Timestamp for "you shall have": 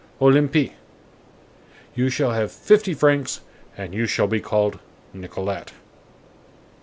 1.93-2.51